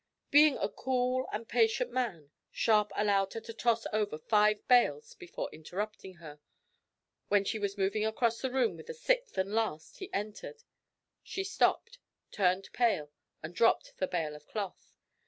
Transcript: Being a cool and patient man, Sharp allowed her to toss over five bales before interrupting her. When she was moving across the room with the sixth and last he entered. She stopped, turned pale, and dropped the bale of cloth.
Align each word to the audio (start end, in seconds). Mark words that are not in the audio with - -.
Being 0.31 0.57
a 0.57 0.67
cool 0.67 1.27
and 1.31 1.47
patient 1.47 1.91
man, 1.91 2.31
Sharp 2.51 2.91
allowed 2.95 3.33
her 3.33 3.39
to 3.41 3.53
toss 3.53 3.85
over 3.93 4.17
five 4.17 4.67
bales 4.67 5.13
before 5.13 5.47
interrupting 5.53 6.15
her. 6.15 6.39
When 7.27 7.45
she 7.45 7.59
was 7.59 7.77
moving 7.77 8.03
across 8.03 8.41
the 8.41 8.49
room 8.49 8.77
with 8.77 8.87
the 8.87 8.95
sixth 8.95 9.37
and 9.37 9.53
last 9.53 9.97
he 9.99 10.11
entered. 10.11 10.63
She 11.21 11.43
stopped, 11.43 11.99
turned 12.31 12.67
pale, 12.73 13.11
and 13.43 13.53
dropped 13.53 13.95
the 13.99 14.07
bale 14.07 14.35
of 14.35 14.47
cloth. 14.47 14.91